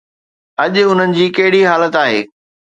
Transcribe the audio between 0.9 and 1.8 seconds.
انهن جي ڪهڙي